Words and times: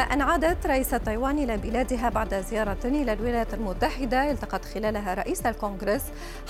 أن 0.00 0.20
عادت 0.20 0.66
رئيسة 0.66 0.96
تايوان 0.96 1.38
إلى 1.38 1.56
بلادها 1.56 2.08
بعد 2.08 2.34
زيارة 2.34 2.78
إلى 2.84 3.12
الولايات 3.12 3.54
المتحدة 3.54 4.30
التقت 4.30 4.64
خلالها 4.64 5.14
رئيس 5.14 5.46
الكونغرس 5.46 6.02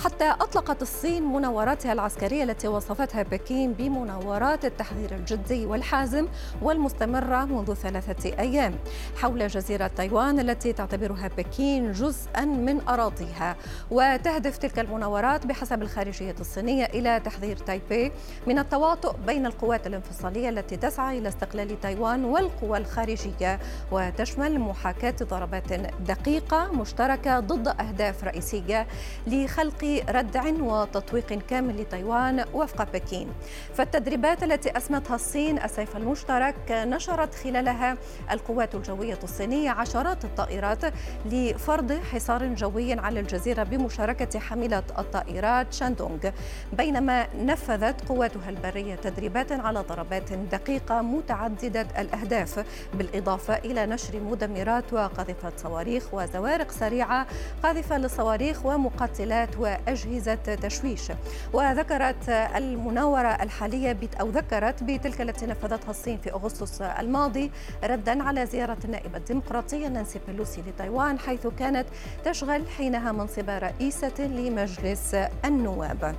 حتى 0.04 0.30
أطلقت 0.30 0.82
الصين 0.82 1.22
مناوراتها 1.32 1.93
العسكرية 1.93 2.44
التي 2.44 2.68
وصفتها 2.68 3.22
بكين 3.22 3.72
بمناورات 3.72 4.64
التحذير 4.64 5.14
الجدي 5.14 5.66
والحازم 5.66 6.29
والمستمرة 6.62 7.44
منذ 7.44 7.75
ثلاثة 7.75 8.39
أيام 8.39 8.75
حول 9.16 9.48
جزيرة 9.48 9.86
تايوان 9.86 10.40
التي 10.40 10.72
تعتبرها 10.72 11.29
بكين 11.38 11.93
جزءا 11.93 12.45
من 12.45 12.81
أراضيها. 12.89 13.56
وتهدف 13.90 14.56
تلك 14.56 14.79
المناورات 14.79 15.46
بحسب 15.46 15.82
الخارجية 15.82 16.34
الصينية 16.40 16.84
إلى 16.84 17.20
تحذير 17.20 17.56
تايبي 17.56 18.12
من 18.46 18.59
التواطؤ 18.59 19.17
بين 19.26 19.46
القوات 19.46 19.86
الانفصالية 19.86 20.48
التي 20.48 20.76
تسعى 20.76 21.18
إلى 21.18 21.29
استقلال 21.29 21.81
تايوان 21.81 22.25
والقوى 22.25 22.79
الخارجية. 22.79 23.32
وتشمل 23.93 24.59
محاكاة 24.61 25.14
ضربات 25.22 25.73
دقيقة 26.00 26.73
مشتركة 26.73 27.40
ضد 27.40 27.68
أهداف 27.68 28.25
رئيسية 28.25 28.86
لخلق 29.27 30.04
ردع 30.09 30.45
وتطويق 30.61 31.32
كامل 31.32 31.81
لتايوان 31.81 32.45
وفق 32.55 32.92
بكين. 32.92 33.28
فالتدريبات 33.75 34.42
التي 34.42 34.77
أسمتها 34.77 35.14
الصين 35.14 35.62
السيف 35.62 35.97
المشترك 35.97 36.55
نشرت 36.70 37.34
خلالها 37.34 37.97
القوات 38.31 38.75
الجوية 38.75 39.19
الصينية 39.23 39.70
عشرات 39.70 40.25
الطائرات 40.25 40.84
لفرض 41.27 41.92
حصار 41.92 42.47
جوي 42.47 42.92
على 42.92 43.20
الجزيرة 43.20 43.62
بمشاركة 43.62 44.39
حاملة 44.39 44.83
الطائرات 44.99 45.73
شاندونغ 45.73 46.31
بينما 46.73 47.27
نفذت 47.39 48.09
قواتها 48.09 48.51
البرية 48.51 48.95
تدريبات 48.95 49.53
على 49.53 49.81
ضربات 49.81 50.33
دقيقة 50.33 51.03
متعددة 51.03 51.87
الأهداف 51.99 52.65
بالإضافة 52.95 53.22
بالإضافة 53.23 53.55
إلى 53.55 53.87
نشر 53.87 54.20
مدمرات 54.20 54.92
وقاذفة 54.92 55.53
صواريخ 55.56 56.15
وزوارق 56.15 56.70
سريعة 56.70 57.27
قاذفة 57.62 57.98
للصواريخ 57.98 58.67
ومقاتلات 58.67 59.56
وأجهزة 59.59 60.34
تشويش. 60.34 61.12
وذكرت 61.53 62.28
المناورة 62.28 63.28
الحالية 63.28 63.97
أو 64.20 64.28
ذكرت 64.28 64.83
بتلك 64.83 65.20
التي 65.20 65.47
نفذتها 65.47 65.91
الصين 65.91 66.19
في 66.19 66.33
أغسطس 66.33 66.83
الماضي 66.83 67.50
ردا 67.84 68.23
على 68.23 68.47
زيارة 68.47 68.78
النائبة 68.84 69.19
الديمقراطية 69.19 69.89
نانسي 69.89 70.20
بيلوسي 70.28 70.62
لتايوان 70.67 71.19
حيث 71.19 71.47
كانت 71.47 71.87
تشغل 72.25 72.69
حينها 72.69 73.12
منصب 73.12 73.50
رئيسة 73.50 74.20
لمجلس 74.20 75.17
النواب. 75.45 76.15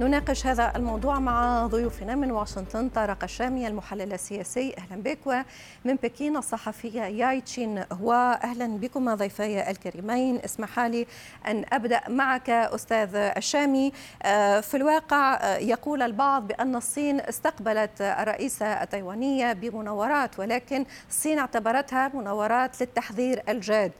نناقش 0.00 0.46
هذا 0.46 0.72
الموضوع 0.76 1.18
مع 1.18 1.66
ضيوفنا 1.66 2.14
من 2.14 2.30
واشنطن 2.30 2.88
طارق 2.88 3.24
الشامي 3.24 3.66
المحلل 3.66 4.12
السياسي. 4.12 4.74
أهلا 4.78 5.02
بك. 5.02 5.26
ومن 5.26 5.94
بكين 6.02 6.36
الصحفيه 6.36 7.02
ياي 7.02 7.40
تشين 7.40 7.84
هو. 7.92 8.12
أهلا 8.44 8.66
بكم 8.66 9.14
ضيفي 9.14 9.70
الكريمين. 9.70 10.40
اسمح 10.44 10.80
لي 10.80 11.06
أن 11.46 11.64
أبدأ 11.72 12.00
معك 12.08 12.50
أستاذ 12.50 13.14
الشامي. 13.14 13.92
آه، 14.22 14.60
في 14.60 14.76
الواقع 14.76 15.34
آه، 15.34 15.56
يقول 15.56 16.02
البعض 16.02 16.46
بأن 16.46 16.76
الصين 16.76 17.20
استقبلت 17.20 18.00
الرئيسه 18.00 18.66
التايوانيه 18.66 19.52
بمناورات 19.52 20.38
ولكن 20.38 20.84
الصين 21.08 21.38
اعتبرتها 21.38 22.10
مناورات 22.14 22.80
للتحذير 22.80 23.42
الجاد. 23.48 23.92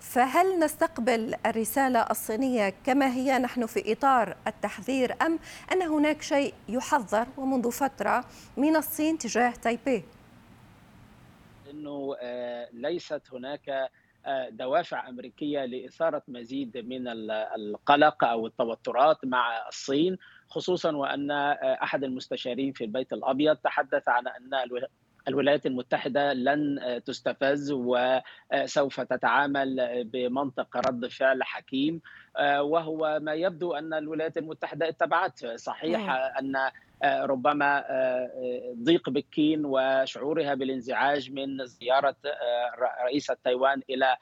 فهل 0.00 0.58
نستقبل 0.58 1.34
الرسالة 1.46 2.02
الصينية 2.02 2.74
كما 2.86 3.12
هي 3.12 3.38
نحن 3.38 3.66
في 3.66 3.92
إطار 3.92 4.36
التحذير 4.46 5.14
أم 5.22 5.38
أن 5.72 5.82
هناك 5.82 6.22
شيء 6.22 6.54
يحذر 6.68 7.26
ومنذ 7.36 7.70
فترة 7.70 8.24
من 8.56 8.76
الصين 8.76 9.18
تجاه 9.18 9.50
تايبي؟ 9.50 10.04
أنه 11.70 12.16
آه، 12.20 12.68
ليست 12.72 13.22
هناك 13.32 13.90
آه، 14.26 14.48
دوافع 14.48 15.08
أمريكية 15.08 15.64
لإثارة 15.64 16.22
مزيد 16.28 16.76
من 16.76 17.08
القلق 17.56 18.24
أو 18.24 18.46
التوترات 18.46 19.24
مع 19.24 19.68
الصين 19.68 20.18
خصوصا 20.48 20.96
وأن 20.96 21.30
آه، 21.30 21.78
أحد 21.82 22.04
المستشارين 22.04 22.72
في 22.72 22.84
البيت 22.84 23.12
الأبيض 23.12 23.56
تحدث 23.56 24.08
عن 24.08 24.28
أن 24.28 24.54
الولايات 25.28 25.66
المتحدة 25.66 26.32
لن 26.32 26.80
تستفز 27.06 27.72
وسوف 27.72 29.00
تتعامل 29.00 30.04
بمنطق 30.04 30.76
رد 30.76 31.06
فعل 31.06 31.42
حكيم. 31.42 32.00
وهو 32.60 33.18
ما 33.22 33.34
يبدو 33.34 33.74
أن 33.74 33.94
الولايات 33.94 34.38
المتحدة 34.38 34.88
اتبعت. 34.88 35.46
صحيح 35.46 36.10
أن 36.38 36.70
ربما 37.04 37.84
ضيق 38.82 39.10
بكين 39.10 39.62
وشعورها 39.64 40.54
بالانزعاج 40.54 41.32
من 41.32 41.66
زيارة 41.66 42.16
رئيسة 43.04 43.36
تايوان 43.44 43.82
إلى 43.90 44.16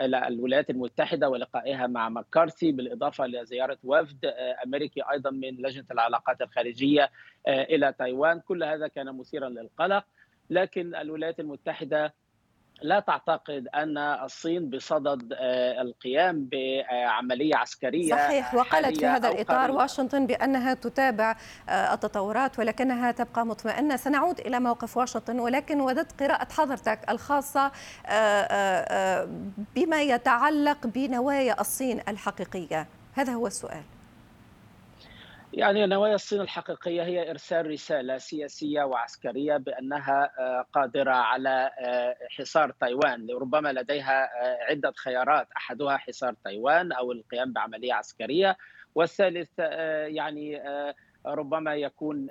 إلى 0.00 0.28
الولايات 0.28 0.70
المتحدة 0.70 1.28
ولقائها 1.28 1.86
مع 1.86 2.08
مكارثي 2.08 2.72
بالإضافة 2.72 3.26
لزياره 3.26 3.78
وفد 3.84 4.24
أمريكي 4.66 5.00
أيضا 5.12 5.30
من 5.30 5.48
لجنة 5.48 5.84
العلاقات 5.90 6.42
الخارجية 6.42 7.10
إلى 7.48 7.92
تايوان. 7.98 8.40
كل 8.40 8.64
هذا 8.64 8.88
كان 8.88 9.16
مثيرا 9.18 9.48
للقلق 9.48 10.04
لكن 10.50 10.94
الولايات 10.94 11.40
المتحدة 11.40 12.14
لا 12.82 13.00
تعتقد 13.00 13.68
أن 13.74 13.98
الصين 13.98 14.70
بصدد 14.70 15.32
آه، 15.32 15.82
القيام 15.82 16.48
بعملية 16.52 17.56
عسكرية 17.56 18.10
صحيح 18.10 18.54
وقالت 18.54 18.98
في 18.98 19.06
هذا 19.06 19.28
الإطار 19.28 19.70
واشنطن 19.70 20.26
بأنها 20.26 20.74
تتابع 20.74 21.36
آه، 21.68 21.94
التطورات 21.94 22.58
ولكنها 22.58 23.10
تبقى 23.10 23.46
مطمئنة. 23.46 23.96
سنعود 23.96 24.40
إلى 24.40 24.60
موقف 24.60 24.96
واشنطن 24.96 25.40
ولكن 25.40 25.80
وددت 25.80 26.22
قراءة 26.22 26.52
حضرتك 26.52 27.10
الخاصة 27.10 27.72
آه، 28.06 29.28
بما 29.76 30.02
يتعلق 30.02 30.86
بنوايا 30.86 31.60
الصين 31.60 32.00
الحقيقية. 32.08 32.86
هذا 33.14 33.32
هو 33.32 33.46
السؤال. 33.46 33.82
يعني 35.58 35.86
نوايا 35.86 36.14
الصين 36.14 36.40
الحقيقية 36.40 37.02
هي 37.02 37.30
إرسال 37.30 37.66
رسالة 37.66 38.18
سياسية 38.18 38.82
وعسكرية 38.82 39.56
بأنها 39.56 40.30
آه، 40.38 40.66
قادرة 40.72 41.12
على 41.12 41.70
آه، 41.78 42.16
حصار 42.30 42.70
تايوان. 42.80 43.26
ربما 43.30 43.72
لديها 43.72 44.24
آه، 44.24 44.58
عدة 44.70 44.92
خيارات. 44.96 45.48
أحدها 45.56 45.96
حصار 45.96 46.34
تايوان 46.44 46.92
أو 46.92 47.12
القيام 47.12 47.52
بعملية 47.52 47.94
عسكرية. 47.94 48.56
والثالث 48.94 49.58
يعني 50.06 50.62
ربما 51.26 51.74
يكون 51.74 52.28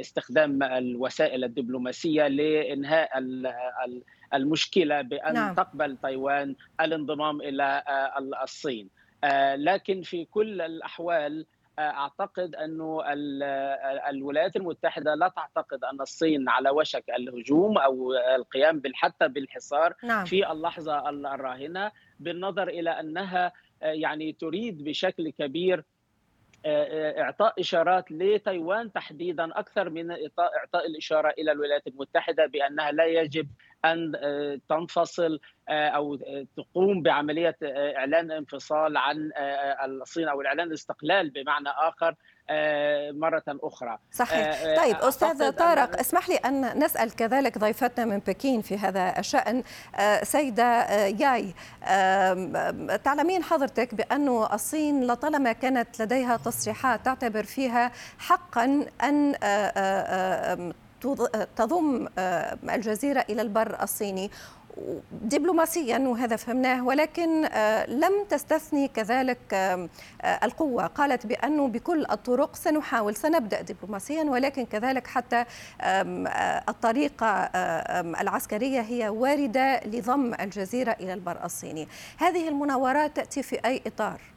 استخدام 0.00 0.62
الوسائل 0.62 1.44
الدبلوماسية 1.44 2.28
لإنهاء 2.28 3.10
المشكلة 4.34 5.02
بأن 5.02 5.34
نعم. 5.34 5.54
تقبل 5.54 5.96
تايوان 5.96 6.56
الانضمام 6.80 7.40
إلى 7.40 7.82
الصين. 8.42 8.88
لكن 9.56 10.02
في 10.02 10.24
كل 10.24 10.60
الأحوال 10.60 11.46
أعتقد 11.78 12.54
أنه 12.54 13.02
الولايات 14.10 14.56
المتحدة 14.56 15.14
لا 15.14 15.28
تعتقد 15.28 15.84
أن 15.84 16.00
الصين 16.00 16.48
على 16.48 16.70
وشك 16.70 17.04
الهجوم 17.10 17.78
أو 17.78 18.12
القيام 18.14 18.82
حتى 18.94 19.28
بالحصار 19.28 19.94
نعم. 20.04 20.24
في 20.24 20.52
اللحظة 20.52 21.08
الراهنة 21.08 21.92
بالنظر 22.20 22.68
إلى 22.68 22.90
أنها 22.90 23.52
يعني 23.82 24.32
تريد 24.32 24.84
بشكل 24.84 25.30
كبير 25.30 25.84
إعطاء 26.66 27.60
إشارات 27.60 28.12
لتايوان 28.12 28.92
تحديدا 28.92 29.58
أكثر 29.58 29.90
من 29.90 30.10
إعطاء 30.38 30.86
الإشارة 30.86 31.34
إلى 31.38 31.52
الولايات 31.52 31.86
المتحدة 31.86 32.46
بأنها 32.46 32.92
لا 32.92 33.04
يجب 33.04 33.48
أن 33.84 34.12
آه، 34.16 34.60
تنفصل 34.68 35.40
آه، 35.68 35.88
أو 35.88 36.18
تقوم 36.56 37.02
بعملية 37.02 37.56
آه، 37.62 37.96
إعلان 37.96 38.30
انفصال 38.30 38.96
عن 38.96 39.30
الصين 39.84 40.28
أو 40.28 40.40
الإعلان 40.40 40.66
الاستقلال 40.66 41.30
بمعنى 41.30 41.68
آخر 41.68 42.14
مرة 43.12 43.42
أخرى. 43.48 43.98
صحيح. 44.12 44.76
طيب 44.76 44.96
أستاذ 44.96 45.52
طارق 45.52 45.98
اسمح 45.98 46.28
لي 46.28 46.36
أن 46.36 46.78
نسأل 46.84 47.16
كذلك 47.16 47.58
ضيفتنا 47.58 48.04
من 48.04 48.18
بكين 48.18 48.62
في 48.62 48.78
هذا 48.78 49.18
الشأن 49.18 49.62
سيدة 50.22 50.84
ياي 51.06 51.54
تعلمين 53.04 53.42
حضرتك 53.42 53.94
بأن 53.94 54.28
الصين 54.28 55.06
لطالما 55.06 55.52
كانت 55.52 56.02
لديها 56.02 56.36
تصريحات 56.36 57.04
تعتبر 57.04 57.42
فيها 57.42 57.92
حقا 58.18 58.86
أن 59.02 59.34
تضم 61.56 62.08
آه، 62.18 62.58
الجزيرة 62.70 63.24
إلى 63.30 63.42
البر 63.42 63.82
الصيني. 63.82 64.30
دبلوماسيا 65.12 65.98
وهذا 65.98 66.36
فهمناه 66.36 66.84
ولكن 66.84 67.44
آه، 67.44 67.90
لم 67.90 68.24
تستثني 68.28 68.88
كذلك 68.88 69.38
آه، 69.54 69.88
القوة. 70.22 70.86
قالت 70.86 71.26
بأنه 71.26 71.68
بكل 71.68 72.06
الطرق 72.10 72.56
سنحاول 72.56 73.16
سنبدأ 73.16 73.60
دبلوماسيا 73.60 74.24
ولكن 74.24 74.64
كذلك 74.64 75.06
حتى 75.06 75.44
الطريقة 76.68 77.50
العسكرية 78.20 78.80
هي 78.80 79.08
واردة 79.08 79.80
لضم 79.84 80.34
الجزيرة 80.34 80.96
إلى 81.00 81.14
البر 81.14 81.44
الصيني. 81.44 81.88
هذه 82.18 82.48
المناورات 82.48 83.16
تأتي 83.16 83.42
في 83.42 83.56
أي 83.64 83.82
إطار؟ 83.86 84.35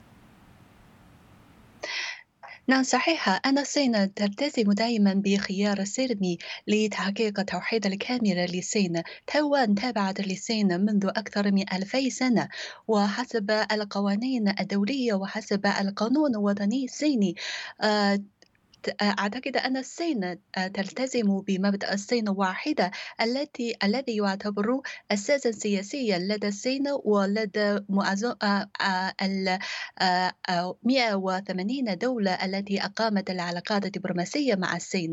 نعم 2.69 2.83
صحيح 2.83 3.29
أن 3.45 3.57
الصين 3.57 4.13
تلتزم 4.13 4.71
دائما 4.71 5.13
بخيار 5.13 5.79
السلمي 5.79 6.37
لتحقيق 6.67 7.39
التوحيد 7.39 7.85
الكامل 7.85 8.45
للصين 8.51 9.03
تايوان 9.27 9.75
تابعت 9.75 10.21
للصين 10.21 10.67
منذ 10.81 11.05
أكثر 11.05 11.51
من 11.51 11.73
ألفي 11.73 12.09
سنة. 12.09 12.49
وحسب 12.87 13.51
القوانين 13.71 14.49
الدولية 14.59 15.13
وحسب 15.13 15.65
القانون 15.65 16.35
الوطني 16.35 16.85
الصيني 16.85 17.35
آه، 17.81 18.19
أعتقد 19.01 19.57
أن 19.57 19.77
الصين 19.77 20.23
آه، 20.23 20.67
تلتزم 20.67 21.41
بمبدأ 21.41 21.93
الصين 21.93 22.29
واحدة 22.29 22.91
التي 23.21 23.75
الذي 23.83 24.15
يعتبر 24.15 24.81
أساسا 25.11 25.51
سياسيا 25.51 26.19
لدى 26.19 26.47
الصين 26.47 26.83
ولدى 27.03 27.79
معظم 27.89 28.35
آه، 28.43 28.69
آه، 28.81 29.13
ال 29.21 29.59
180 30.83 31.97
دولة 31.97 32.45
التي 32.45 32.85
أقامت 32.85 33.29
العلاقات 33.29 33.85
الدبلوماسية 33.85 34.55
مع 34.55 34.75
الصين. 34.75 35.11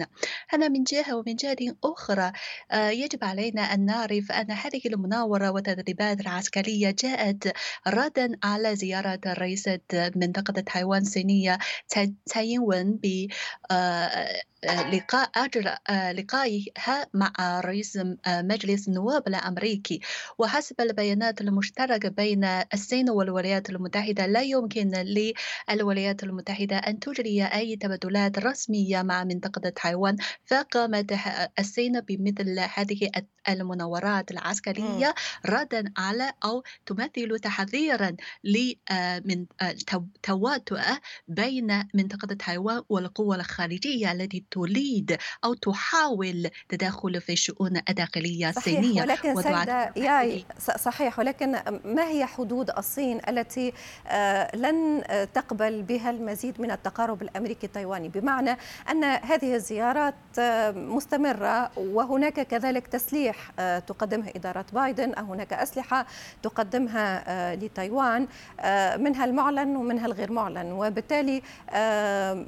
هذا 0.48 0.68
من 0.68 0.82
جهة 0.84 1.16
ومن 1.16 1.34
جهة 1.34 1.56
أخرى 1.84 2.32
يجب 2.74 3.24
علينا 3.24 3.62
أن 3.62 3.86
نعرف 3.86 4.32
أن 4.32 4.50
هذه 4.50 4.80
المناورة 4.86 5.50
والتدريبات 5.50 6.20
العسكرية 6.20 6.94
جاءت 7.02 7.52
ردا 7.88 8.32
على 8.44 8.76
زيارة 8.76 9.20
رئيسة 9.26 9.80
منطقة 10.16 10.60
تايوان 10.60 11.02
الصينية 11.02 11.58
تاي 12.26 12.58
ون 12.58 12.98
呃 13.68 14.42
لقاء 14.66 15.30
أجرى 15.34 15.76
لقائها 16.12 17.06
مع 17.14 17.60
رئيس 17.60 17.98
مجلس 18.28 18.88
النواب 18.88 19.28
الأمريكي. 19.28 20.00
وحسب 20.38 20.80
البيانات 20.80 21.40
المشتركة 21.40 22.08
بين 22.08 22.44
الصين 22.74 23.10
والولايات 23.10 23.70
المتحدة 23.70 24.26
لا 24.26 24.42
يمكن 24.42 24.90
للولايات 25.70 26.22
المتحدة 26.22 26.76
أن 26.76 27.00
تجري 27.00 27.44
أي 27.44 27.76
تبادلات 27.76 28.38
رسمية 28.38 29.02
مع 29.02 29.24
منطقة 29.24 29.68
تايوان 29.68 30.16
فقامت 30.46 31.12
الصين 31.58 32.00
بمثل 32.00 32.58
هذه 32.74 33.10
المناورات 33.48 34.30
العسكرية 34.30 35.14
ردا 35.46 35.92
على 35.96 36.32
أو 36.44 36.62
تمثل 36.86 37.38
تحذيرا 37.42 38.16
من 39.24 39.46
تواطؤ 40.22 40.80
بين 41.28 41.84
منطقة 41.94 42.34
تايوان 42.34 42.82
والقوى 42.88 43.36
الخارجية 43.36 44.12
التي 44.12 44.44
تريد 44.56 45.19
أو 45.44 45.55
تحاول 45.55 46.50
تدخل 46.69 47.20
في 47.20 47.32
الشؤون 47.32 47.81
الداخلية 47.88 48.49
الصينية 48.49 49.03
ولكن 49.03 49.43
سيدة 49.43 49.93
ياي 49.97 50.44
صحيح 50.58 51.19
ولكن 51.19 51.56
ما 51.85 52.08
هي 52.08 52.26
حدود 52.26 52.70
الصين 52.70 53.20
التي 53.29 53.73
آه، 54.06 54.56
لن 54.56 55.03
تقبل 55.35 55.82
بها 55.82 56.11
المزيد 56.11 56.61
من 56.61 56.70
التقارب 56.70 57.23
الأمريكي 57.23 57.67
التايواني؟ 57.67 58.08
بمعنى 58.08 58.56
أن 58.91 59.05
هذه 59.05 59.55
الزيارات 59.55 60.14
آه، 60.38 60.70
مستمرة 60.70 61.70
وهناك 61.76 62.41
كذلك 62.41 62.87
تسليح 62.87 63.52
آه، 63.59 63.79
تقدمها 63.79 64.31
إدارة 64.37 64.64
بايدن 64.73 65.14
أو 65.14 65.25
هناك 65.25 65.52
أسلحة 65.52 66.06
تقدمها 66.43 67.56
لتايوان 67.56 68.29
منها 68.97 69.25
المعلن 69.25 69.76
ومنها 69.76 70.06
الغير 70.06 70.32
معلن. 70.32 70.73
وبالتالي 70.73 71.43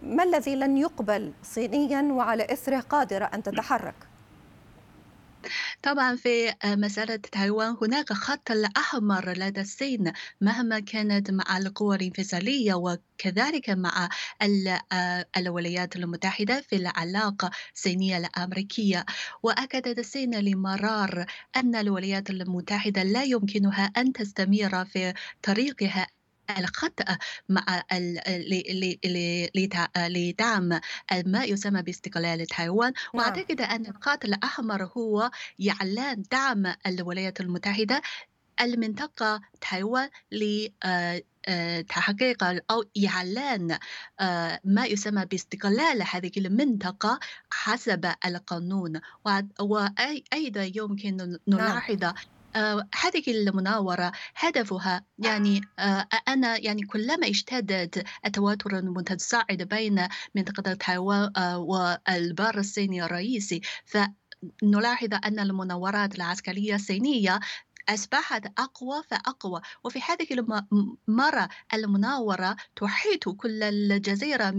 ما 0.02 0.22
الذي 0.22 0.56
لن 0.56 0.78
يقبل 0.78 1.32
صينيا 1.42 1.87
وعلى 1.94 2.52
إثره 2.52 2.80
قادرة 2.80 3.24
أن 3.34 3.42
تتحرك. 3.42 3.94
طبعا 5.82 6.16
في 6.16 6.54
مسألة 6.64 7.16
تايوان 7.16 7.76
هناك 7.82 8.12
خط 8.12 8.50
الأحمر 8.50 9.32
لدى 9.32 9.60
الصين 9.60 10.12
مهما 10.40 10.78
كانت 10.80 11.30
مع 11.30 11.58
القوى 11.58 11.96
الانفصالية 11.96 12.74
وكذلك 12.74 13.70
مع 13.70 14.08
الولايات 15.36 15.96
المتحدة 15.96 16.60
في 16.60 16.76
العلاقة 16.76 17.50
الصينية 17.74 18.16
الأمريكية. 18.16 19.04
وأكدت 19.42 19.98
الصين 19.98 20.34
لمرار 20.34 21.26
أن 21.56 21.76
الولايات 21.76 22.30
المتحدة 22.30 23.02
لا 23.02 23.22
يمكنها 23.22 23.84
أن 23.96 24.12
تستمر 24.12 24.84
في 24.84 25.14
طريقها 25.42 26.06
الخطأ 26.58 27.18
مع 27.48 27.82
لدعم 29.96 30.80
ما 31.26 31.44
يسمى 31.44 31.82
باستقلال 31.82 32.46
تايوان 32.46 32.92
نعم. 33.14 33.24
وأعتقد 33.24 33.60
أن 33.60 33.86
الخط 33.86 34.24
الأحمر 34.24 34.84
هو 34.96 35.30
إعلان 35.70 36.22
دعم 36.30 36.74
الولايات 36.86 37.40
المتحدة 37.40 38.02
المنطقة 38.60 39.40
تايوان 39.70 40.08
لتحقيق 41.48 42.44
أو 42.44 42.84
إعلان 43.06 43.78
ما 44.64 44.84
يسمى 44.86 45.24
باستقلال 45.24 46.02
هذه 46.10 46.30
المنطقة 46.36 47.20
حسب 47.50 48.12
القانون 48.26 49.00
وأيضا 49.60 50.62
يمكن 50.74 51.16
نعم. 51.16 51.38
نلاحظ 51.48 52.04
آه، 52.04 52.14
هذه 52.94 53.22
المناورة 53.28 54.12
هدفها 54.36 55.04
يعني 55.18 55.60
آه، 55.78 56.08
أنا 56.28 56.58
يعني 56.58 56.82
كلما 56.82 57.30
اشتدت 57.30 58.04
التوتر 58.26 58.78
المتصاعد 58.78 59.62
بين 59.62 60.08
منطقة 60.34 60.74
تايوان 60.74 61.32
آه، 61.36 61.58
والبر 61.58 62.58
الصيني 62.58 63.04
الرئيسي 63.04 63.60
فنلاحظ 63.84 65.14
أن 65.24 65.38
المناورات 65.40 66.14
العسكرية 66.16 66.74
الصينية 66.74 67.40
أصبحت 67.88 68.46
أقوى 68.58 69.02
فأقوى. 69.10 69.60
وفي 69.84 70.00
هذه 70.08 70.26
المرة 71.08 71.48
المناورة 71.74 72.56
تحيط 72.76 73.28
كل 73.28 73.62
الجزيرة 73.62 74.50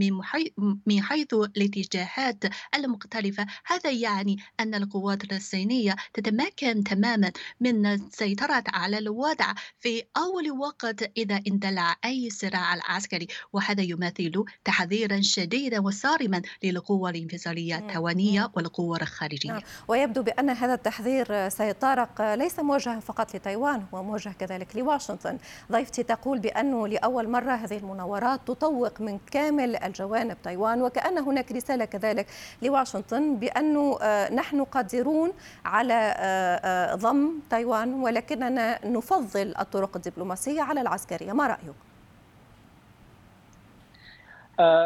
من 0.85 1.01
حيث 1.01 1.33
الاتجاهات 1.33 2.43
المختلفة. 2.75 3.45
هذا 3.65 3.91
يعني 3.91 4.37
أن 4.59 4.75
القوات 4.75 5.33
الصينية 5.33 5.95
تتمكن 6.13 6.83
تماما 6.83 7.31
من 7.59 7.85
السيطرة 7.85 8.63
على 8.67 8.97
الوضع 8.97 9.53
في 9.79 10.03
أول 10.17 10.51
وقت 10.51 11.11
إذا 11.17 11.41
اندلع 11.47 11.95
أي 12.05 12.29
صراع 12.29 12.79
عسكري. 12.85 13.27
وهذا 13.53 13.81
يمثل 13.81 14.43
تحذيرا 14.65 15.21
شديدا 15.21 15.79
وصارما 15.79 16.41
للقوى 16.63 17.11
الانفصالية 17.11 17.77
التوانية 17.77 18.51
والقوى 18.55 18.97
الخارجية. 19.01 19.51
نعم. 19.51 19.61
ويبدو 19.87 20.23
بأن 20.23 20.49
هذا 20.49 20.73
التحذير 20.73 21.49
سيد 21.49 21.75
طارق 21.75 22.35
ليس 22.35 22.59
موجها 22.59 22.99
فقط 22.99 23.18
فقط 23.19 23.35
لتايوان 23.35 23.83
وموجه 23.91 24.31
كذلك 24.39 24.75
لواشنطن 24.75 25.37
ضيفتي 25.71 26.03
تقول 26.03 26.39
بأنه 26.39 26.87
لأول 26.87 27.29
مرة 27.29 27.51
هذه 27.51 27.77
المناورات 27.77 28.39
تطوق 28.45 29.01
من 29.01 29.19
كامل 29.31 29.75
الجوانب 29.75 30.37
تايوان 30.43 30.81
وكأن 30.81 31.17
هناك 31.17 31.51
رسالة 31.51 31.85
كذلك 31.85 32.27
لواشنطن 32.61 33.35
بأنه 33.35 33.97
آه، 34.01 34.33
نحن 34.33 34.63
قادرون 34.63 35.31
على 35.65 35.93
آه، 35.93 36.93
آه، 36.93 36.95
ضم 36.95 37.31
تايوان 37.49 37.93
ولكننا 37.93 38.85
نفضل 38.85 39.53
الطرق 39.59 39.95
الدبلوماسية 39.95 40.61
على 40.61 40.81
العسكرية 40.81 41.33
ما 41.33 41.47
رأيك؟ 41.47 41.88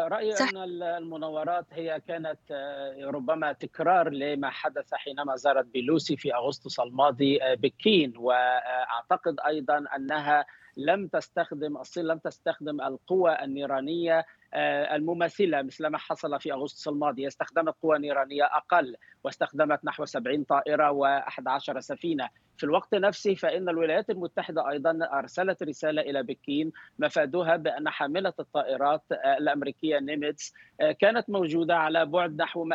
رأيي 0.08 0.32
صح. 0.32 0.48
أن 0.48 0.82
المناورات 0.82 1.66
هي 1.72 2.00
كانت 2.08 2.38
آه، 2.50 3.10
ربما 3.10 3.52
تكرار 3.52 4.08
لما 4.10 4.50
حدث 4.50 4.94
حينما 4.94 5.36
زارت 5.36 5.66
بيلوسي 5.66 6.16
في 6.16 6.34
أغسطس 6.34 6.80
الماضي 6.80 7.42
آه، 7.42 7.54
بكين 7.54 8.12
وأعتقد 8.16 9.36
أيضا 9.46 9.84
أنها 9.96 10.46
لم 10.76 11.06
تستخدم 11.06 11.76
الصين 11.76 12.04
لم 12.04 12.18
تستخدم 12.18 12.80
القوى 12.80 13.44
النيرانية 13.44 14.24
المماثلة 14.56 15.62
مثل 15.62 15.86
ما 15.86 15.98
حصل 15.98 16.40
في 16.40 16.52
أغسطس 16.52 16.88
الماضي. 16.88 17.26
استخدمت 17.26 17.74
قوى 17.82 17.98
نيرانية 17.98 18.44
أقل 18.44 18.96
واستخدمت 19.24 19.84
نحو 19.84 20.04
70 20.04 20.44
طائرة 20.44 20.92
و11 20.92 21.78
سفينة. 21.78 22.28
في 22.56 22.64
الوقت 22.64 22.94
نفسه 22.94 23.34
فإن 23.34 23.68
الولايات 23.68 24.10
المتحدة 24.10 24.70
أيضا 24.70 24.98
أرسلت 25.12 25.62
رسالة 25.62 26.02
إلى 26.02 26.22
بكين 26.22 26.72
مفادها 26.98 27.56
بأن 27.56 27.88
حاملة 27.88 28.32
الطائرات 28.40 29.02
الأمريكية 29.38 29.98
نيميتس 29.98 30.54
كانت 31.00 31.30
موجودة 31.30 31.76
على 31.76 32.06
بعد 32.06 32.42
نحو 32.42 32.68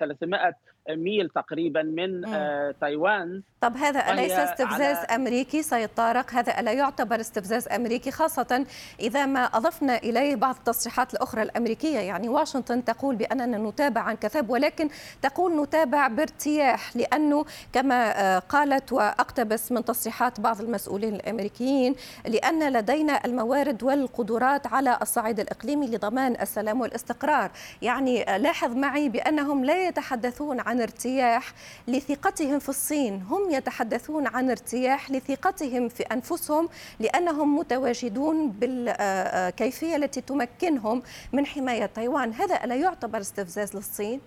300 0.00 0.54
ميل 0.90 1.28
تقريبا 1.28 1.82
من 1.82 2.20
مم. 2.20 2.72
تايوان. 2.80 3.42
طب 3.60 3.76
هذا 3.76 4.12
أليس 4.12 4.32
استفزاز 4.32 4.96
على... 4.96 5.06
أمريكي؟ 5.06 5.62
سيد 5.62 5.88
طارق 5.88 6.30
هذا 6.30 6.60
ألا 6.60 6.72
يعتبر 6.72 7.20
استفزاز 7.20 7.68
أمريكي 7.68 8.10
خاصة 8.10 8.66
إذا 9.00 9.26
ما 9.26 9.40
أضفنا 9.40 9.96
إليه 9.96 10.36
بعض 10.36 10.54
التصريحات 10.54 10.95
الأخرى 11.02 11.42
الأمريكية. 11.42 11.98
يعني 11.98 12.28
واشنطن 12.28 12.84
تقول 12.84 13.16
بأننا 13.16 13.58
نتابع 13.58 14.00
عن 14.00 14.16
كثب 14.16 14.50
ولكن 14.50 14.88
تقول 15.22 15.62
نتابع 15.62 16.08
بارتياح 16.08 16.96
لأنه 16.96 17.44
كما 17.72 18.38
قالت 18.38 18.92
وأقتبس 18.92 19.72
من 19.72 19.84
تصريحات 19.84 20.40
بعض 20.40 20.60
المسؤولين 20.60 21.14
الأمريكيين 21.14 21.94
لأن 22.26 22.72
لدينا 22.72 23.24
الموارد 23.24 23.82
والقدرات 23.82 24.66
على 24.66 24.98
الصعيد 25.02 25.40
الإقليمي 25.40 25.86
لضمان 25.86 26.36
السلام 26.40 26.80
والاستقرار، 26.80 27.50
يعني 27.82 28.24
لاحظ 28.38 28.76
معي 28.76 29.08
بأنهم 29.08 29.64
لا 29.64 29.88
يتحدثون 29.88 30.60
عن 30.60 30.80
ارتياح 30.80 31.52
لثقتهم 31.88 32.58
في 32.58 32.68
الصين، 32.68 33.22
هم 33.30 33.50
يتحدثون 33.50 34.26
عن 34.26 34.50
ارتياح 34.50 35.10
لثقتهم 35.10 35.88
في 35.88 36.02
أنفسهم 36.02 36.68
لأنهم 37.00 37.58
متواجدون 37.58 38.50
بالكيفية 38.50 39.96
التي 39.96 40.20
تمكنهم 40.20 40.85
من 41.32 41.46
حماية 41.46 41.86
تايوان. 41.86 42.32
هذا 42.32 42.64
ألا 42.64 42.76
يعتبر 42.76 43.18
استفزاز 43.18 43.76
للصين؟ 43.76 44.20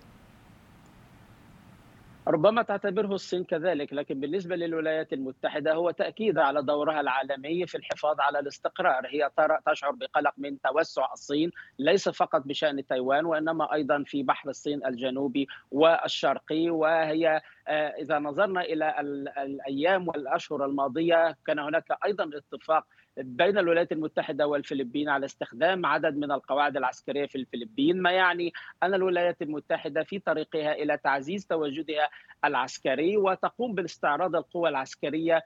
ربما 2.30 2.62
تعتبره 2.62 3.14
الصين 3.16 3.44
كذلك 3.44 3.94
لكن 3.94 4.20
بالنسبة 4.20 4.56
للولايات 4.56 5.14
المتحدة 5.14 5.74
هو 5.74 5.92
تأكيد 5.92 6.38
على 6.38 6.64
دورها 6.64 7.02
العالمي 7.02 7.68
في 7.68 7.76
الحفاظ 7.76 8.20
على 8.20 8.40
الاستقرار. 8.40 9.08
هي 9.08 9.30
تشعر 9.66 9.92
بقلق 9.92 10.34
من 10.38 10.62
توسع 10.62 11.14
الصين 11.14 11.52
ليس 11.80 12.10
فقط 12.10 12.42
بشأن 12.46 12.88
تايوان 12.88 13.26
وإنما 13.26 13.74
أيضا 13.74 14.04
في 14.04 14.24
بحر 14.24 14.50
الصين 14.50 14.86
الجنوبي 14.86 15.48
والشرقي. 15.72 16.70
وهي 16.70 17.42
آه، 17.68 17.88
إذا 17.88 18.20
نظرنا 18.20 18.62
إلى 18.62 18.96
الأيام 19.38 20.08
والأشهر 20.08 20.66
الماضية 20.66 21.38
كان 21.46 21.60
هناك 21.60 21.86
أيضا 22.06 22.30
اتفاق 22.34 22.86
بين 23.20 23.58
الولايات 23.58 23.92
المتحدة 23.92 24.48
والفلبين 24.48 25.10
على 25.10 25.26
استخدام 25.26 25.86
عدد 25.86 26.18
من 26.18 26.32
القواعد 26.32 26.78
العسكرية 26.78 27.26
في 27.26 27.38
الفلبين 27.38 28.02
ما 28.02 28.12
يعني 28.12 28.54
أن 28.84 28.94
الولايات 28.94 29.42
المتحدة 29.42 30.04
في 30.04 30.20
طريقها 30.20 30.74
إلى 30.74 30.98
تعزيز 30.98 31.46
تواجدها 31.46 32.10
العسكري 32.46 33.18
وتقوم 33.18 33.76
باستعراض 33.76 34.36
القوى 34.36 34.70
العسكرية 34.70 35.44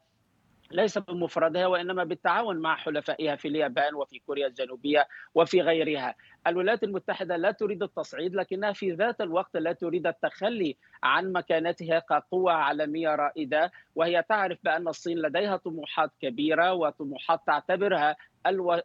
ليس 0.74 0.98
بمفردها 0.98 1.68
وإنما 1.68 2.04
بالتعاون 2.04 2.58
مع 2.58 2.76
حلفائها 2.76 3.36
في 3.36 3.48
اليابان 3.48 3.96
وفي 3.96 4.20
كوريا 4.20 4.48
الجنوبية 4.48 5.08
وفي 5.36 5.62
غيرها. 5.62 6.16
الولايات 6.48 6.84
المتحدة 6.84 7.38
لا 7.38 7.52
تريد 7.52 7.84
التصعيد 7.84 8.36
لكنها 8.36 8.74
في 8.74 8.92
ذات 8.92 9.22
الوقت 9.22 9.58
لا 9.58 9.74
تريد 9.74 10.08
التخلي 10.08 10.78
عن 11.04 11.32
مكانتها 11.32 12.00
كقوة 12.00 12.54
عالمية 12.54 13.16
رائدة 13.16 13.72
وهي 13.96 14.24
تعرف 14.30 14.60
بأن 14.64 14.88
الصين 14.88 15.18
لديها 15.18 15.58
طموحات 15.58 16.12
كبيرة 16.22 16.74
وطموحات 16.74 17.40
تعتبرها 17.48 18.16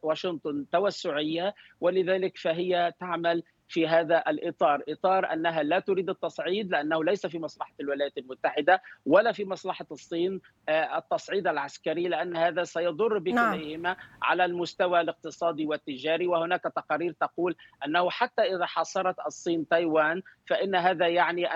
واشنطن 0.03 0.67
توسعية 0.73 1.55
ولذلك 1.81 2.39
فهي 2.39 2.93
تعمل 3.01 3.43
في 3.69 3.89
هذا 3.89 4.25
الإطار، 4.29 4.83
إطار 4.89 5.33
أنها 5.33 5.63
لا 5.63 5.79
تريد 5.79 6.11
التصعيد 6.11 6.71
لأنه 6.71 7.05
ليس 7.05 7.27
في 7.27 7.39
مصلحة 7.39 7.73
الولايات 7.81 8.19
المتحدة 8.19 8.83
ولا 9.07 9.33
في 9.33 9.45
مصلحة 9.45 9.87
الصين 9.91 10.41
آه، 10.69 10.99
التصعيد 10.99 11.47
العسكري 11.47 12.09
لأن 12.09 12.37
هذا 12.37 12.65
سيضر 12.65 13.19
بكليهما 13.19 13.89
نعم. 13.89 13.97
على 14.23 14.45
المستوى 14.45 15.01
الاقتصادي 15.01 15.67
والتجاري 15.67 16.27
وهناك 16.27 16.63
تقارير 16.63 17.13
تقول 17.21 17.57
أنه 17.87 18.11
حتى 18.11 18.43
إذا 18.43 18.67
حاصرت 18.67 19.17
الصين 19.27 19.69
تايوان 19.69 20.23
فإن 20.47 20.75
هذا 20.75 21.09
يعني 21.09 21.47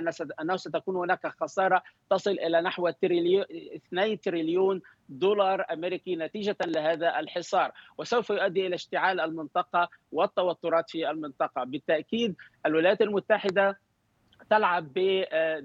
أنه 0.40 0.56
ستكون 0.56 0.96
هناك 0.96 1.26
خسارة 1.26 1.82
تصل 2.10 2.30
إلى 2.30 2.60
نحو 2.60 2.90
تريليون 2.90 3.44
2 3.88 4.20
تريليون 4.20 4.82
دولار 5.18 5.64
أمريكي 5.72 6.16
نتيجة 6.16 6.56
لهذا 6.66 7.18
الحصار 7.18 7.72
وسوف 7.98 8.30
يؤدي 8.30 8.66
إلى 8.66 8.74
اشتعال 8.74 9.20
المنطقة 9.20 9.88
والتوترات 10.12 10.90
في 10.90 11.10
المنطقة. 11.10 11.64
بالتأكيد 11.64 12.34
الولايات 12.66 13.00
المتحدة 13.00 13.78
تلعب 14.52 14.92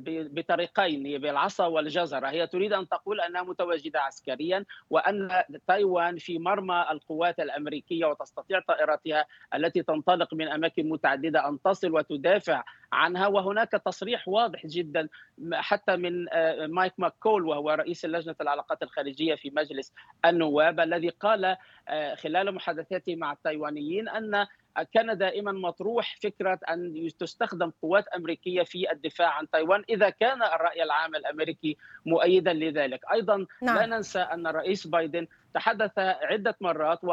بطريقين 0.08 1.22
بالعصا 1.22 1.66
والجزرة. 1.66 2.28
هي 2.28 2.48
تريد 2.48 2.74
أن 2.74 2.90
تقول 2.90 3.22
أنها 3.22 3.44
متواجدة 3.44 4.00
عسكريا 4.00 4.66
وأن 4.90 5.44
تايوان 5.68 6.18
في 6.18 6.40
مرمى 6.40 6.86
القوات 6.92 7.40
الأمريكية 7.40 8.06
وتستطيع 8.06 8.60
طائراتها 8.60 9.26
التي 9.54 9.84
تنطلق 9.84 10.34
من 10.34 10.48
أماكن 10.48 10.90
متعددة 10.90 11.50
أن 11.50 11.62
تصل 11.62 11.92
وتدافع 11.92 12.64
عنها. 12.94 13.28
وهناك 13.28 13.72
تصريح 13.72 14.28
واضح 14.28 14.66
جدا 14.66 15.08
حتى 15.54 15.96
من 15.96 16.26
آه، 16.34 16.68
مايك 16.68 16.94
ماكول 16.98 17.48
وهو 17.48 17.70
رئيس 17.70 18.06
لجنة 18.06 18.36
العلاقات 18.42 18.84
الخارجية 18.84 19.36
في 19.36 19.50
مجلس 19.50 19.94
النواب 20.26 20.80
الذي 20.80 21.10
قال 21.10 21.58
آه، 21.88 22.16
خلال 22.16 22.56
محادثاته 22.56 23.16
مع 23.16 23.32
التايوانيين 23.32 24.10
أن 24.10 24.48
كان 24.84 25.18
دائما 25.18 25.52
مطروح 25.52 26.18
فكرة 26.22 26.60
أن 26.70 27.10
تستخدم 27.20 27.72
قوات 27.82 28.08
أمريكية 28.08 28.64
في 28.64 28.92
الدفاع 28.92 29.30
عن 29.30 29.50
تايوان 29.50 29.84
إذا 29.90 30.10
كان 30.10 30.44
الرأي 30.44 30.84
العام 30.84 31.16
الأمريكي 31.16 31.78
مؤيدا 32.06 32.54
لذلك، 32.54 33.00
أيضا 33.14 33.46
نعم. 33.62 33.78
لا 33.78 33.86
ننسى 33.86 34.20
أن 34.20 34.48
الرئيس 34.48 34.88
بايدن 34.88 35.28
تحدث 35.54 35.92
عدة 36.00 36.56
مرات 36.62 37.04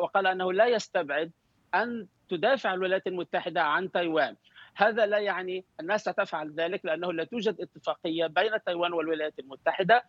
وقال 0.00 0.26
أنه 0.26 0.52
لا 0.52 0.66
يستبعد 0.66 1.32
أن 1.74 2.06
تدافع 2.28 2.74
الولايات 2.74 3.06
المتحدة 3.06 3.62
عن 3.62 3.92
تايوان. 3.92 4.36
هذا 4.76 5.06
لا 5.06 5.18
يعني 5.18 5.64
الناس 5.80 6.00
ستفعل 6.00 6.54
ذلك 6.54 6.84
لأنه 6.84 7.12
لا 7.12 7.24
توجد 7.24 7.60
اتفاقية 7.60 8.26
بين 8.26 8.50
تايوان 8.66 8.92
والولايات 8.92 9.38
المتحدة 9.38 10.04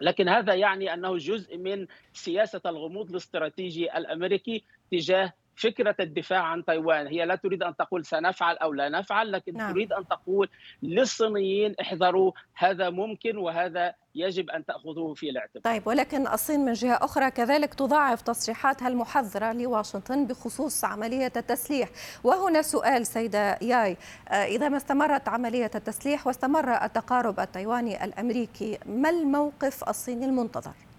لكن 0.00 0.28
هذا 0.28 0.54
يعني 0.54 0.94
أنه 0.94 1.16
جزء 1.16 1.58
من 1.58 1.86
سياسة 2.12 2.60
الغموض 2.66 3.10
الاستراتيجي 3.10 3.96
الأمريكي 3.96 4.64
تجاه 4.90 5.32
فكرة 5.56 5.96
الدفاع 6.00 6.42
عن 6.42 6.64
تايوان 6.64 7.06
هي 7.06 7.24
لا 7.24 7.34
تريد 7.34 7.62
أن 7.62 7.76
تقول 7.76 8.04
سنفعل 8.04 8.56
أو 8.56 8.72
لا 8.72 8.88
نفعل 8.88 9.32
لكن 9.32 9.56
نعم. 9.56 9.72
تريد 9.72 9.92
أن 9.92 10.08
تقول 10.08 10.48
للصينيين 10.82 11.74
احذروا 11.80 12.32
هذا 12.54 12.90
ممكن 12.90 13.36
وهذا 13.36 13.94
يجب 14.14 14.50
أن 14.50 14.64
تأخذوه 14.64 15.14
في 15.14 15.30
الاعتبار. 15.30 15.62
طيب 15.62 15.86
ولكن 15.86 16.26
الصين 16.26 16.60
من 16.64 16.72
جهة 16.72 16.98
أخرى 17.04 17.30
كذلك 17.30 17.74
تضاعف 17.74 18.22
تصريحاتها 18.22 18.88
المحذرة 18.88 19.52
لواشنطن 19.52 20.26
بخصوص 20.26 20.84
عملية 20.84 21.32
التسليح، 21.36 21.88
وهنا 22.24 22.62
سؤال 22.62 23.06
سيدة 23.06 23.58
ياي 23.62 23.96
آه، 24.28 24.34
إذا 24.34 24.68
ما 24.68 24.76
استمرت 24.76 25.28
عملية 25.28 25.70
التسليح 25.74 26.26
واستمر 26.26 26.84
التقارب 26.84 27.40
التايواني 27.40 28.04
الأمريكي 28.04 28.78
ما 28.86 29.10
الموقف 29.10 29.88
الصيني 29.88 30.24
المنتظر؟ 30.24 30.91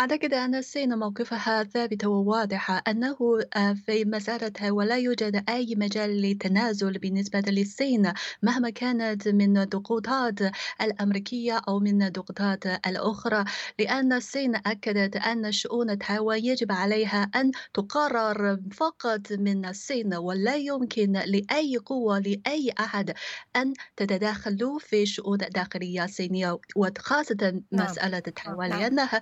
أعتقد 0.00 0.34
أن 0.34 0.54
الصين 0.54 0.98
موقفها 0.98 1.64
ثابت 1.64 2.04
وواضح 2.04 2.82
أنه 2.88 3.16
آه، 3.56 3.72
في 3.86 4.04
مسألة 4.04 4.72
ولا 4.72 4.96
يوجد 4.96 5.44
أي 5.48 5.74
مجال 5.76 6.10
للتنازل 6.10 6.98
بالنسبة 6.98 7.42
للصين 7.48 8.12
مهما 8.42 8.70
كانت 8.70 9.28
من 9.28 9.58
الضغوطات 9.58 10.38
الأمريكية 10.80 11.60
أو 11.68 11.80
من 11.80 12.02
الضغوطات 12.02 12.66
الأخرى 12.66 13.44
لأن 13.78 14.12
الصين 14.12 14.56
أكدت 14.56 15.16
أن 15.16 15.52
شؤون 15.52 15.98
تايوان 15.98 16.44
يجب 16.44 16.72
عليها 16.72 17.30
أن 17.36 17.50
تقرر 17.74 18.58
فقط 18.72 19.32
من 19.32 19.66
الصين 19.66 20.14
ولا 20.14 20.56
يمكن 20.56 21.12
لأي 21.12 21.76
قوة 21.76 22.18
لأي 22.18 22.72
أحد 22.80 23.14
أن 23.56 23.72
تتدخل 23.96 24.78
في 24.80 25.06
شؤون 25.06 25.38
داخلية 25.38 26.06
صينية 26.06 26.58
وخاصة 26.76 27.62
نعم. 27.72 27.84
مسألة 27.84 28.18
تايوان 28.18 28.70
نعم. 28.70 28.80
لأنها 28.80 29.20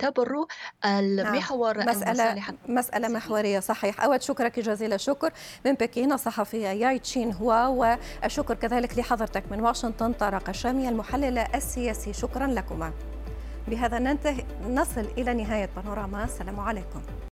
تعتبر 0.00 0.46
المحور 0.84 1.78
نعم. 1.78 1.88
مسألة 1.88 2.42
مسألة 2.68 3.08
محورية. 3.08 3.60
صحيح. 3.60 4.04
أود 4.04 4.22
شكرك 4.22 4.60
جزيل 4.60 4.92
الشكر 4.92 5.32
من 5.64 5.72
بكين 5.72 6.12
الصحفية 6.12 6.68
ياي 6.68 6.98
تشين 6.98 7.32
هوا 7.32 7.66
والشكر 7.66 8.54
كذلك 8.54 8.98
لحضرتك 8.98 9.44
من 9.50 9.60
واشنطن 9.60 10.12
طارق 10.12 10.48
الشامي 10.48 10.88
المحلل 10.88 11.38
السياسي. 11.38 12.12
شكرا 12.12 12.46
لكما. 12.46 12.92
بهذا 13.68 13.98
ننتهي 13.98 14.44
نصل 14.68 15.06
إلى 15.18 15.34
نهاية 15.34 15.70
بانوراما. 15.76 16.24
السلام 16.24 16.60
عليكم. 16.60 17.29